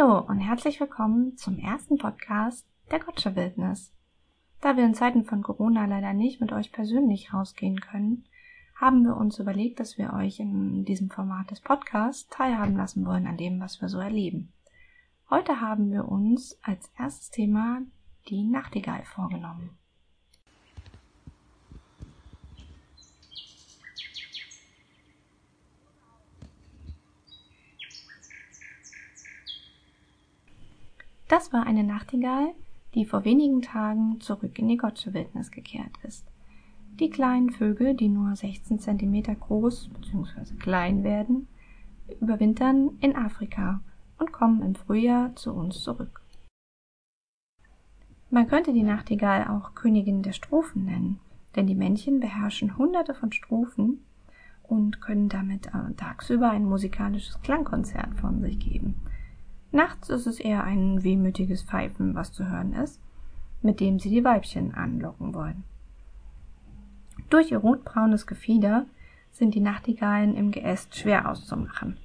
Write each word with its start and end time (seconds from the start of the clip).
Hallo 0.00 0.20
und 0.20 0.38
herzlich 0.38 0.80
willkommen 0.80 1.36
zum 1.36 1.58
ersten 1.58 1.98
Podcast 1.98 2.66
der 2.90 3.00
Gotcha 3.00 3.36
Wildnis. 3.36 3.92
Da 4.60 4.76
wir 4.76 4.84
in 4.84 4.94
Zeiten 4.94 5.24
von 5.24 5.42
Corona 5.42 5.84
leider 5.84 6.14
nicht 6.14 6.40
mit 6.40 6.52
euch 6.52 6.72
persönlich 6.72 7.34
rausgehen 7.34 7.80
können, 7.80 8.24
haben 8.76 9.04
wir 9.04 9.16
uns 9.16 9.38
überlegt, 9.38 9.78
dass 9.78 9.98
wir 9.98 10.14
euch 10.14 10.40
in 10.40 10.84
diesem 10.86 11.10
Format 11.10 11.50
des 11.50 11.60
Podcasts 11.60 12.28
teilhaben 12.28 12.76
lassen 12.76 13.04
wollen 13.04 13.26
an 13.26 13.36
dem, 13.36 13.60
was 13.60 13.80
wir 13.82 13.88
so 13.88 13.98
erleben. 13.98 14.52
Heute 15.28 15.60
haben 15.60 15.90
wir 15.90 16.08
uns 16.08 16.58
als 16.62 16.90
erstes 16.98 17.30
Thema 17.30 17.82
die 18.28 18.44
Nachtigall 18.44 19.04
vorgenommen. 19.04 19.76
Das 31.30 31.52
war 31.52 31.64
eine 31.64 31.84
Nachtigall, 31.84 32.54
die 32.96 33.04
vor 33.04 33.24
wenigen 33.24 33.62
Tagen 33.62 34.20
zurück 34.20 34.58
in 34.58 34.66
die 34.66 34.76
Gottsche 34.76 35.14
Wildnis 35.14 35.52
gekehrt 35.52 35.92
ist. 36.02 36.26
Die 36.98 37.08
kleinen 37.08 37.50
Vögel, 37.50 37.94
die 37.94 38.08
nur 38.08 38.34
16 38.34 38.80
cm 38.80 39.38
groß 39.38 39.90
bzw. 39.90 40.56
klein 40.58 41.04
werden, 41.04 41.46
überwintern 42.20 42.98
in 43.00 43.14
Afrika 43.14 43.80
und 44.18 44.32
kommen 44.32 44.60
im 44.62 44.74
Frühjahr 44.74 45.36
zu 45.36 45.52
uns 45.52 45.80
zurück. 45.82 46.20
Man 48.30 48.48
könnte 48.48 48.72
die 48.72 48.82
Nachtigall 48.82 49.46
auch 49.46 49.76
Königin 49.76 50.24
der 50.24 50.32
Strophen 50.32 50.86
nennen, 50.86 51.20
denn 51.54 51.68
die 51.68 51.76
Männchen 51.76 52.18
beherrschen 52.18 52.76
hunderte 52.76 53.14
von 53.14 53.30
Strophen 53.30 54.04
und 54.64 55.00
können 55.00 55.28
damit 55.28 55.68
äh, 55.68 55.94
tagsüber 55.96 56.50
ein 56.50 56.64
musikalisches 56.64 57.40
Klangkonzert 57.40 58.18
von 58.18 58.40
sich 58.40 58.58
geben. 58.58 58.96
Nachts 59.72 60.08
ist 60.08 60.26
es 60.26 60.40
eher 60.40 60.64
ein 60.64 61.04
wehmütiges 61.04 61.62
Pfeifen, 61.62 62.14
was 62.14 62.32
zu 62.32 62.48
hören 62.48 62.72
ist, 62.72 63.00
mit 63.62 63.80
dem 63.80 63.98
sie 63.98 64.10
die 64.10 64.24
Weibchen 64.24 64.74
anlocken 64.74 65.34
wollen. 65.34 65.64
Durch 67.28 67.52
ihr 67.52 67.58
rotbraunes 67.58 68.26
Gefieder 68.26 68.86
sind 69.30 69.54
die 69.54 69.60
Nachtigallen 69.60 70.36
im 70.36 70.50
Geäst 70.50 70.96
schwer 70.96 71.30
auszumachen, 71.30 71.98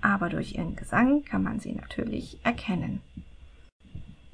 aber 0.00 0.28
durch 0.28 0.54
ihren 0.54 0.74
Gesang 0.74 1.22
kann 1.24 1.42
man 1.42 1.60
sie 1.60 1.72
natürlich 1.72 2.38
erkennen. 2.44 3.00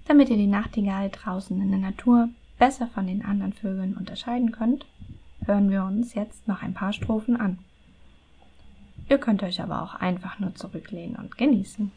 Damit 0.07 0.31
ihr 0.31 0.37
die 0.37 0.47
Nachtigall 0.47 1.11
draußen 1.11 1.61
in 1.61 1.71
der 1.71 1.81
Natur 1.81 2.31
besser 2.59 2.87
von 2.89 3.07
den 3.07 3.25
anderen 3.25 3.53
Vögeln 3.53 3.97
unterscheiden 3.97 4.51
könnt, 4.51 4.87
hören 5.45 5.71
wir 5.71 5.85
uns 5.85 6.15
jetzt 6.15 6.49
noch 6.49 6.63
ein 6.63 6.75
paar 6.75 6.93
Strophen 6.93 7.37
an. 7.37 7.59
Ihr 9.09 9.19
könnt 9.19 9.43
euch 9.43 9.61
aber 9.61 9.83
auch 9.83 9.95
einfach 9.95 10.39
nur 10.39 10.55
zurücklehnen 10.55 11.17
und 11.17 11.37
genießen. 11.37 11.93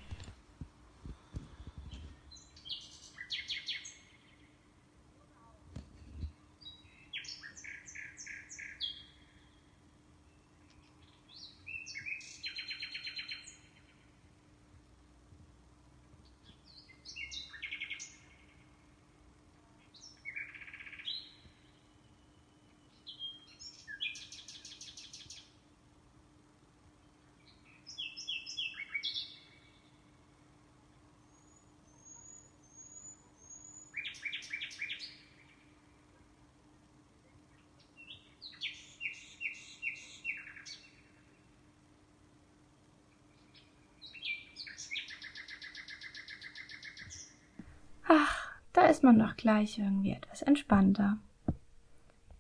Da 48.74 48.86
ist 48.88 49.04
man 49.04 49.20
doch 49.20 49.36
gleich 49.38 49.78
irgendwie 49.78 50.12
etwas 50.12 50.42
entspannter. 50.42 51.18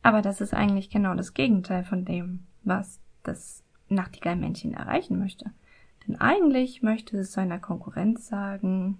Aber 0.02 0.22
das 0.22 0.42
ist 0.42 0.54
eigentlich 0.54 0.90
genau 0.90 1.16
das 1.16 1.34
Gegenteil 1.34 1.84
von 1.84 2.06
dem, 2.06 2.46
was 2.64 3.00
das 3.24 3.64
Nachtigallmännchen 3.88 4.74
erreichen 4.74 5.18
möchte. 5.18 5.52
Denn 6.06 6.20
eigentlich 6.20 6.82
möchte 6.82 7.18
es 7.18 7.32
seiner 7.32 7.60
Konkurrenz 7.60 8.28
sagen, 8.28 9.00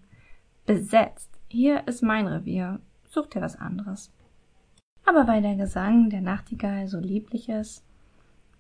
besetzt, 0.66 1.30
hier 1.50 1.86
ist 1.88 2.02
mein 2.02 2.28
Revier, 2.28 2.80
such 3.10 3.28
dir 3.28 3.42
was 3.42 3.58
anderes. 3.58 4.12
Aber 5.06 5.28
weil 5.28 5.42
der 5.42 5.56
Gesang 5.56 6.10
der 6.10 6.22
Nachtigall 6.22 6.88
so 6.88 7.00
lieblich 7.00 7.50
ist, 7.50 7.84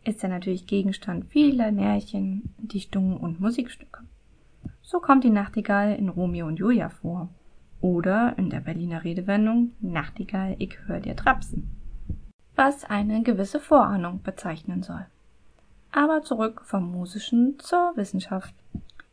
ist 0.03 0.21
er 0.21 0.29
natürlich 0.29 0.67
Gegenstand 0.67 1.25
vieler 1.25 1.71
Märchen, 1.71 2.53
Dichtungen 2.57 3.15
und 3.15 3.39
Musikstücke. 3.39 4.03
So 4.81 4.99
kommt 4.99 5.23
die 5.23 5.29
Nachtigall 5.29 5.95
in 5.95 6.09
Romeo 6.09 6.45
und 6.47 6.59
Julia 6.59 6.89
vor 6.89 7.29
oder 7.83 8.33
in 8.37 8.49
der 8.49 8.61
Berliner 8.61 9.03
Redewendung 9.03 9.73
Nachtigall, 9.81 10.55
ich 10.57 10.77
hör 10.87 11.01
dir 11.01 11.17
trapsen, 11.17 11.69
was 12.55 12.85
eine 12.85 13.23
gewisse 13.23 13.59
Vorahnung 13.59 14.21
bezeichnen 14.23 14.83
soll. 14.83 15.05
Aber 15.91 16.23
zurück 16.23 16.61
vom 16.63 16.89
Musischen 16.89 17.59
zur 17.59 17.91
Wissenschaft. 17.95 18.55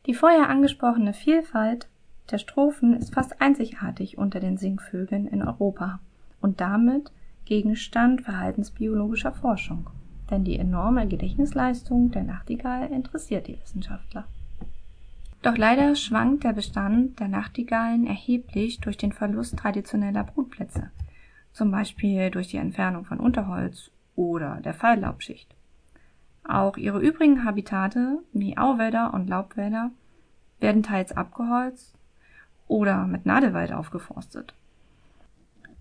Die 0.06 0.14
vorher 0.14 0.48
angesprochene 0.48 1.12
Vielfalt 1.12 1.88
der 2.30 2.38
Strophen 2.38 2.96
ist 2.96 3.12
fast 3.12 3.42
einzigartig 3.42 4.18
unter 4.18 4.38
den 4.38 4.56
Singvögeln 4.56 5.26
in 5.26 5.42
Europa 5.42 5.98
und 6.40 6.60
damit 6.60 7.10
Gegenstand 7.46 8.22
verhaltensbiologischer 8.22 9.32
Forschung, 9.32 9.90
denn 10.30 10.44
die 10.44 10.56
enorme 10.56 11.08
Gedächtnisleistung 11.08 12.12
der 12.12 12.22
Nachtigall 12.22 12.92
interessiert 12.92 13.48
die 13.48 13.60
Wissenschaftler. 13.60 14.26
Doch 15.42 15.56
leider 15.56 15.94
schwankt 15.94 16.44
der 16.44 16.52
Bestand 16.52 17.18
der 17.18 17.28
Nachtigallen 17.28 18.06
erheblich 18.06 18.80
durch 18.80 18.98
den 18.98 19.12
Verlust 19.12 19.56
traditioneller 19.56 20.22
Brutplätze, 20.22 20.90
zum 21.52 21.70
Beispiel 21.70 22.30
durch 22.30 22.48
die 22.48 22.58
Entfernung 22.58 23.06
von 23.06 23.18
Unterholz 23.18 23.90
oder 24.16 24.60
der 24.62 24.74
Falllaubschicht. 24.74 25.54
Auch 26.44 26.76
ihre 26.76 27.00
übrigen 27.00 27.44
Habitate 27.44 28.18
wie 28.32 28.58
Auwälder 28.58 29.14
und 29.14 29.28
Laubwälder 29.28 29.92
werden 30.58 30.82
teils 30.82 31.12
abgeholzt 31.12 31.94
oder 32.68 33.06
mit 33.06 33.24
Nadelwald 33.24 33.72
aufgeforstet. 33.72 34.54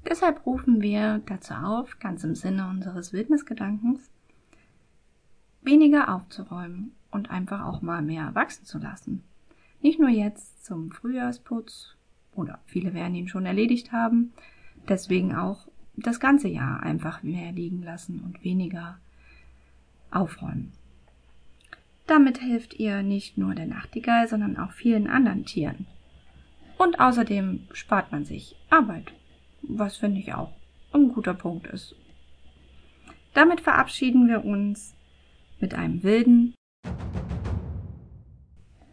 Deshalb 0.08 0.46
rufen 0.46 0.82
wir 0.82 1.22
dazu 1.26 1.54
auf, 1.54 2.00
ganz 2.00 2.24
im 2.24 2.34
Sinne 2.34 2.70
unseres 2.70 3.12
Wildnisgedankens, 3.12 4.10
weniger 5.62 6.16
aufzuräumen 6.16 6.96
und 7.12 7.30
einfach 7.30 7.66
auch 7.66 7.82
mal 7.82 8.02
mehr 8.02 8.34
wachsen 8.36 8.66
zu 8.66 8.78
lassen. 8.78 9.24
Nicht 9.82 10.00
nur 10.00 10.10
jetzt 10.10 10.66
zum 10.66 10.92
Frühjahrsputz, 10.92 11.96
oder 12.36 12.60
viele 12.66 12.94
werden 12.94 13.16
ihn 13.16 13.28
schon 13.28 13.46
erledigt 13.46 13.92
haben, 13.92 14.34
deswegen 14.88 15.36
auch 15.36 15.68
das 15.96 16.20
ganze 16.20 16.48
Jahr 16.48 16.84
einfach 16.84 17.24
mehr 17.24 17.52
liegen 17.52 17.84
lassen 17.84 18.22
und 18.22 18.44
weniger 18.44 19.00
aufräumen. 20.12 20.72
Damit 22.08 22.40
hilft 22.40 22.80
ihr 22.80 23.04
nicht 23.04 23.38
nur 23.38 23.54
der 23.54 23.68
Nachtigall, 23.68 24.28
sondern 24.28 24.58
auch 24.58 24.72
vielen 24.72 25.08
anderen 25.08 25.46
Tieren. 25.46 25.86
Und 26.78 27.00
außerdem 27.00 27.68
spart 27.74 28.12
man 28.12 28.26
sich 28.26 28.56
Arbeit, 28.70 29.14
was 29.62 29.98
finde 29.98 30.20
ich 30.20 30.34
auch 30.34 30.54
ein 30.94 31.10
guter 31.10 31.34
Punkt 31.34 31.68
ist. 31.68 31.96
Damit 33.34 33.62
verabschieden 33.62 34.28
wir 34.28 34.44
uns 34.44 34.96
mit 35.60 35.74
einem 35.76 36.02
wilden 36.04 36.56